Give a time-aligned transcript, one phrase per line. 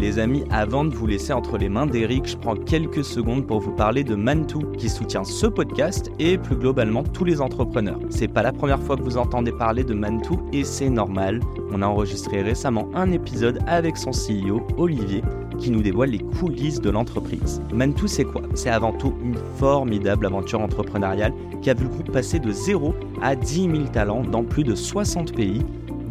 [0.00, 3.60] Les amis, avant de vous laisser entre les mains d'Eric, je prends quelques secondes pour
[3.60, 8.00] vous parler de Mantou, qui soutient ce podcast et plus globalement tous les entrepreneurs.
[8.10, 11.40] C'est pas la première fois que vous entendez parler de Mantou et c'est normal.
[11.72, 15.22] On a enregistré récemment un épisode avec son CEO, Olivier,
[15.58, 17.62] qui nous dévoile les coulisses de l'entreprise.
[17.72, 18.42] Mantou, c'est quoi?
[18.54, 21.32] C'est avant tout une formidable aventure entrepreneuriale
[21.62, 24.74] qui a vu le groupe passer de 0 à 10 000 talents dans plus de
[24.74, 25.62] 60 pays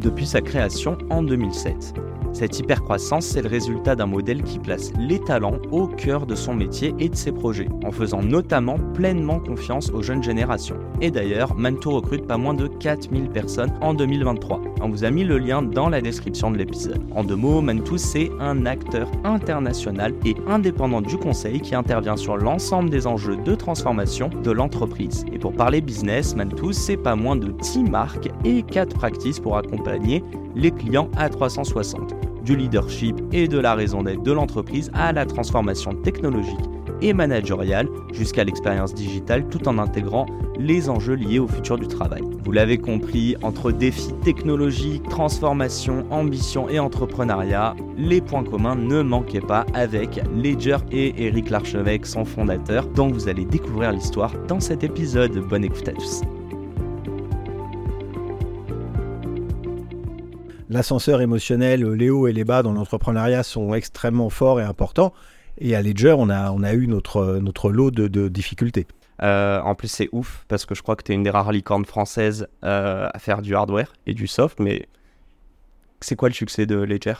[0.01, 1.93] depuis sa création en 2007.
[2.33, 6.55] Cette hypercroissance, c'est le résultat d'un modèle qui place les talents au cœur de son
[6.55, 10.79] métier et de ses projets, en faisant notamment pleinement confiance aux jeunes générations.
[11.03, 14.61] Et d'ailleurs, Mantou recrute pas moins de 4000 personnes en 2023.
[14.79, 17.01] On vous a mis le lien dans la description de l'épisode.
[17.13, 22.37] En deux mots, Mantou, c'est un acteur international et indépendant du conseil qui intervient sur
[22.37, 25.25] l'ensemble des enjeux de transformation de l'entreprise.
[25.33, 29.57] Et pour parler business, Mantou, c'est pas moins de 10 marques et 4 practices pour
[29.57, 30.23] accompagner
[30.55, 32.15] les clients à 360
[32.45, 37.87] du leadership et de la raison d'être de l'entreprise à la transformation technologique et managériale
[38.13, 40.25] jusqu'à l'expérience digitale tout en intégrant
[40.59, 42.21] les enjeux liés au futur du travail.
[42.43, 49.41] Vous l'avez compris, entre défis technologiques, transformation, ambition et entrepreneuriat, les points communs ne manquaient
[49.41, 54.83] pas avec Ledger et Eric Larchevêque, son fondateur, dont vous allez découvrir l'histoire dans cet
[54.83, 55.37] épisode.
[55.47, 56.21] Bonne écoute à tous.
[60.73, 65.13] l'ascenseur émotionnel, les hauts et les bas dans l'entrepreneuriat sont extrêmement forts et importants.
[65.57, 68.87] Et à Ledger, on a, on a eu notre, notre lot de, difficultés.
[69.21, 71.51] Euh, en plus, c'est ouf parce que je crois que tu es une des rares
[71.51, 74.59] licornes françaises euh, à faire du hardware et du soft.
[74.59, 74.87] Mais
[76.01, 77.13] c'est quoi le succès de Ledger?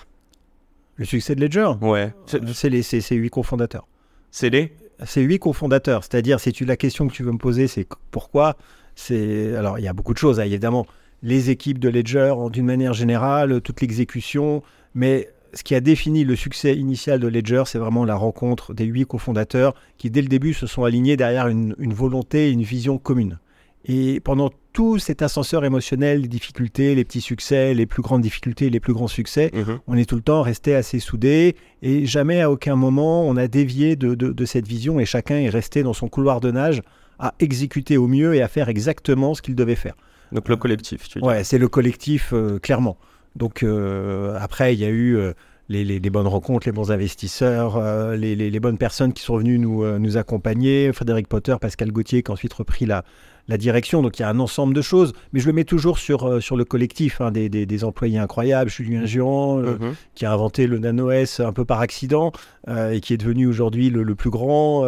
[0.95, 1.71] Le succès de Ledger?
[1.81, 2.13] Ouais.
[2.25, 3.87] C'est les c'est, huit cofondateurs.
[4.31, 4.73] C'est les?
[5.05, 6.03] C'est huit cofondateurs.
[6.03, 8.57] C'est-à-dire, si tu, la question que tu veux me poser, c'est pourquoi?
[8.95, 10.85] C'est Alors, il y a beaucoup de choses, hein, évidemment
[11.23, 14.61] les équipes de Ledger d'une manière générale, toute l'exécution.
[14.93, 18.85] Mais ce qui a défini le succès initial de Ledger, c'est vraiment la rencontre des
[18.85, 22.97] huit cofondateurs qui, dès le début, se sont alignés derrière une, volonté et une vision
[22.97, 23.39] commune.
[23.85, 28.69] Et pendant tout cet ascenseur émotionnel, les difficultés, les petits succès, les plus grandes difficultés,
[28.69, 29.79] les plus grands succès, mhm.
[29.87, 33.47] on est tout le temps resté assez soudés et jamais à aucun moment on a
[33.47, 36.81] dévié de, de cette vision et chacun est resté dans son couloir de nage
[37.19, 39.95] à exécuter au mieux et à faire exactement ce qu'il devait faire.
[40.31, 41.25] Donc le collectif, tu dis.
[41.25, 42.97] Ouais, c'est le collectif, euh, clairement.
[43.35, 45.33] Donc euh, après, il y a eu euh,
[45.69, 47.81] les, bonnes rencontres, les bons investisseurs,
[48.15, 52.33] les, bonnes personnes qui sont venues nous, nous accompagner, Frédéric Potter, Pascal Gauthier, qui a
[52.33, 53.03] ensuite repris la,
[53.47, 54.01] la direction.
[54.01, 56.39] Donc il y a un ensemble de choses, mais je le mets toujours sur, euh,
[56.39, 58.69] sur le collectif hein, des, des, employés incroyables.
[58.69, 59.95] Julien Giron, euh, mhm.
[60.15, 62.31] qui a inventé le Nano S un peu par accident
[62.69, 64.83] euh, et qui est devenu aujourd'hui le, plus grand,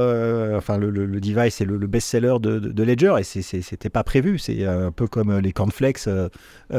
[0.56, 3.16] enfin le, le, device et le, best-seller de, de, Ledger.
[3.20, 4.40] Et c'était pas prévu.
[4.40, 6.08] C'est un peu comme les cornflakes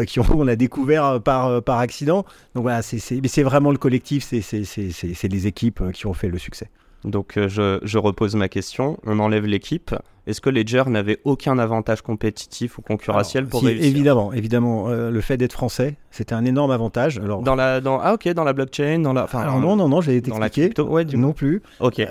[0.07, 2.25] qui ont, on a découvert par, par accident.
[2.55, 6.71] Donc voilà, mais c'est vraiment le collectif, c'est les équipes qui ont fait le succès.
[7.05, 8.99] Donc je, je repose ma question.
[9.05, 9.95] On enlève l'équipe.
[10.27, 14.89] Est-ce que Ledger n'avait aucun avantage compétitif ou concurrentiel pour réussir Évidemment, évidemment.
[14.89, 17.19] Euh, le fait d'être français, c'était un énorme avantage.
[17.19, 19.25] Alors, dans la, dans, ah ok, dans la blockchain, dans la.
[19.25, 20.81] Enfin, alors non, non, non, j'ai été expliqué.
[20.83, 21.63] Ouais, du non plus.
[21.79, 22.05] Ok.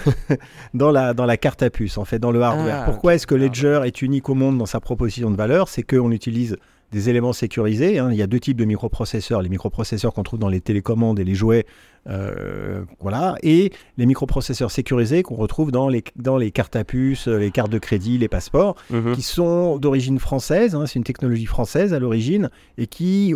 [0.74, 2.80] dans la dans la carte à puce, en fait, dans le hardware.
[2.80, 5.68] Ah, Pourquoi est-ce que Ledger est unique au monde dans sa proposition de valeur?
[5.68, 6.56] C'est qu'on utilise
[6.92, 7.98] des éléments sécurisés.
[7.98, 8.10] Hein.
[8.12, 9.42] Il y a deux types de microprocesseurs.
[9.42, 11.66] Les microprocesseurs qu'on trouve dans les télécommandes et les jouets,
[12.08, 17.28] euh, voilà, et les microprocesseurs sécurisés qu'on retrouve dans les, dans les cartes à puce,
[17.28, 19.14] les cartes de crédit, les passeports, mhm.
[19.14, 20.74] qui sont d'origine française.
[20.74, 20.86] Hein.
[20.86, 23.34] C'est une technologie française à l'origine et qui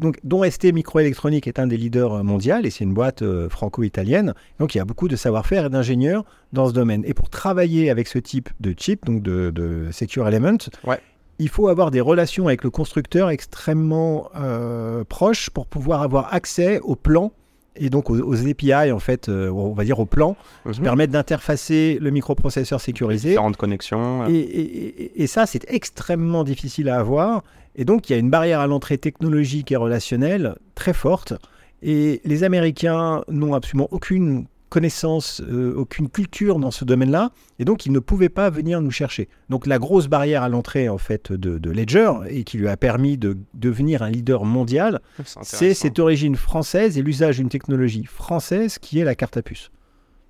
[0.00, 4.34] donc, dont ST Microélectronique est un des leaders mondiaux et c'est une boîte euh, franco-italienne.
[4.58, 7.02] Donc il y a beaucoup de savoir-faire et d'ingénieurs dans ce domaine.
[7.06, 11.00] Et pour travailler avec ce type de chip, donc de, de Secure Element, ouais
[11.38, 16.80] il faut avoir des relations avec le constructeur extrêmement euh, proches pour pouvoir avoir accès
[16.80, 17.32] aux plans
[17.78, 20.36] et donc aux, API, en fait, euh, on va dire aux plans,
[20.70, 20.84] qui mhm.
[20.84, 23.30] permettent d'interfacer le microprocesseur sécurisé.
[23.30, 24.26] Différentes connexions.
[24.28, 27.42] Et, ça, c'est extrêmement difficile à avoir.
[27.74, 31.34] Et donc, il y a une barrière à l'entrée technologique et relationnelle très forte.
[31.82, 34.46] Et les Américains n'ont absolument aucune
[34.76, 35.40] connaissance,
[35.74, 39.30] aucune culture dans ce domaine-là, et donc il ne pouvait pas venir nous chercher.
[39.48, 43.16] Donc la grosse barrière à l'entrée en fait de, Ledger et qui lui a permis
[43.16, 45.00] de devenir un leader mondial,
[45.40, 49.70] c'est cette origine française et l'usage d'une technologie française qui est la carte à puce.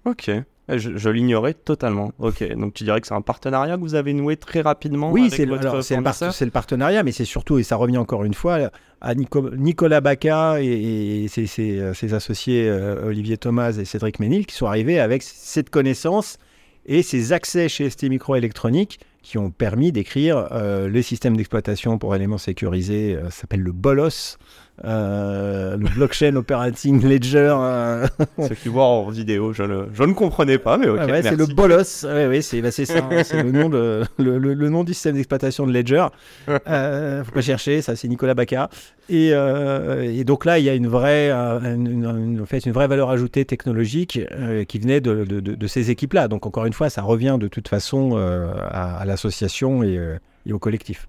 [0.04, 0.30] Ok.
[0.68, 2.10] Eh, je, l'ignorais totalement.
[2.18, 5.30] Ok, donc tu dirais que c'est un partenariat que vous avez noué très rapidement Oui,
[5.30, 8.70] c'est le, le, partenariat, mais c'est surtout, et ça revient encore une fois,
[9.00, 14.98] à Nicolas Baca et, ses, associés euh, Olivier Thomas et Cédric Ménil qui sont arrivés
[14.98, 16.38] avec cette connaissance
[16.86, 22.14] et ces accès chez ST Microélectronique qui ont permis d'écrire euh, le système d'exploitation pour
[22.14, 24.38] éléments sécurisés, euh, ça s'appelle le BOLOS,
[24.82, 27.54] le blockchain operating ledger.
[27.58, 28.06] Euh...
[28.48, 31.00] Ceux qui voient en vidéo, je, je, ne comprenais pas, mais ok.
[31.08, 32.04] ouais, c'est le bolos.
[32.04, 32.82] Ouais, ouais, c'est bah, ça.
[32.82, 36.06] Hein, c'est le nom de le, le, nom du système d'exploitation de ledger.
[36.68, 38.68] Euh, faut pas chercher, ça c'est Nicolas Bacca.
[39.08, 42.72] Et, euh, et, donc là, il y a une vraie, euh, une, en fait, une
[42.72, 46.28] vraie valeur ajoutée technologique euh, qui venait de, de, de, ces équipes-là.
[46.28, 50.00] Donc encore une fois, ça revient de toute façon à, à l'association et,
[50.44, 51.06] et au collectif.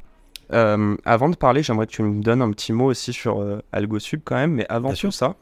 [0.53, 3.61] Euh, avant de parler, j'aimerais que tu me donnes un petit mot aussi sur euh,
[3.71, 5.35] AlgoSub quand même, mais avant tout ça,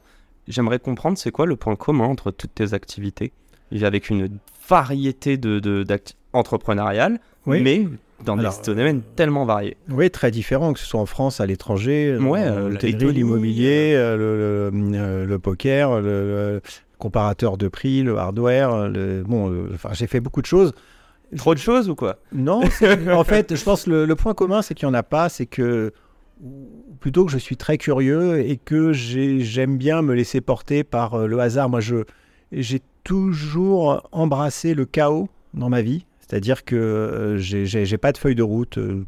[0.48, 3.32] j'aimerais comprendre c'est quoi le point commun entre toutes tes activités,
[3.82, 4.38] avec une
[4.68, 5.86] variété de, de
[6.32, 7.86] entrepreneuriales, mais
[8.24, 9.76] dans des domaines tellement variés.
[9.90, 14.70] Oui, très différents, que ce soit en France, à l'étranger, ouais, euh, l'immobilier, le,
[15.24, 16.60] le, poker, le,
[16.98, 18.90] comparateur de prix, le hardware.
[19.24, 20.72] bon, enfin, j'ai fait beaucoup de choses.
[21.36, 22.18] Trop de choses ou quoi?
[22.32, 22.62] Non,
[23.12, 25.46] en fait, je pense que le, point commun, c'est qu'il n'y en a pas, c'est
[25.46, 25.92] que
[27.00, 31.26] plutôt que je suis très curieux et que j'aime bien me laisser porter par euh,
[31.26, 31.68] le hasard.
[31.68, 31.80] Moi,
[32.52, 38.34] j'ai toujours embrassé le chaos dans ma vie, c'est-à-dire que euh, j'ai pas de feuille
[38.34, 38.78] de route.
[38.78, 39.04] Euh,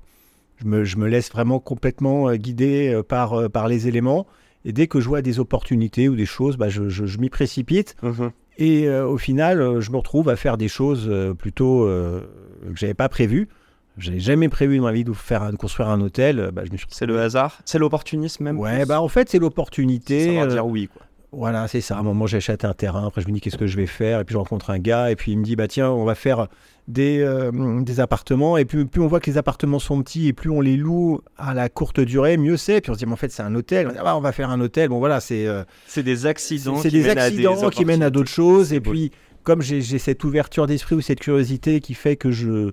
[0.56, 4.26] je me, je me laisse vraiment complètement guider par, par les éléments.
[4.64, 7.94] Et dès que je vois des opportunités ou des choses, bah, je, je, m'y précipite.
[8.02, 8.28] Mmh
[8.58, 12.74] et euh, au final, euh, je me retrouve à faire des choses euh, plutôt que
[12.74, 13.48] j'avais pas prévues.
[13.96, 16.50] Je n'avais jamais prévu dans ma vie de, faire, de construire un hôtel.
[16.52, 20.36] Bah, je C'est le hasard C'est l'opportunisme même Ouais, bah en fait, c'est l'opportunité.
[20.36, 21.02] Ça va dire oui, quoi.
[21.30, 21.96] Voilà, c'est ça.
[21.96, 23.06] À un moment, j'achète un terrain.
[23.06, 24.20] Après, je me dis qu'est-ce que je vais faire?
[24.20, 25.10] Et puis, je rencontre un gars.
[25.10, 26.48] Et puis, il me dit bah tiens, on va faire
[26.86, 28.56] des, euh, des appartements.
[28.56, 31.20] Et plus, plus on voit que les appartements sont petits et plus on les loue
[31.36, 32.80] à la courte durée, mieux c'est.
[32.80, 33.88] Puis on se dit mais en fait, c'est un hôtel.
[33.88, 34.88] On, ah, on va faire un hôtel.
[34.88, 35.46] Bon, voilà, c'est.
[35.46, 36.78] Euh, c'est des accidents.
[36.78, 38.72] C'est des accidents qui mènent à d'autres choses.
[38.72, 42.70] Et puis, comme j'ai cette ouverture d'esprit ou cette curiosité qui fait que je.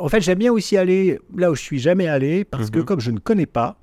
[0.00, 2.84] en fait, j'aime bien aussi aller là où je suis jamais allé parce que mhm.
[2.84, 3.78] comme je ne connais pas,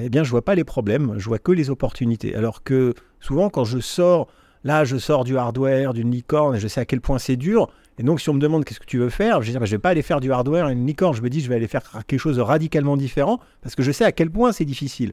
[0.00, 2.34] eh bien, je vois pas les problèmes, je vois que les opportunités.
[2.34, 4.28] Alors que souvent, quand je sors,
[4.62, 7.68] là, je sors du hardware, d'une licorne, et je sais à quel point c'est dur.
[7.98, 9.66] Et donc, si on me demande qu'est-ce que tu veux faire, je vais dire, bah,
[9.66, 11.14] je vais pas aller faire du hardware et une licorne.
[11.14, 13.92] Je me dis, je vais aller faire quelque chose de radicalement différent parce que je
[13.92, 15.12] sais à quel point c'est difficile.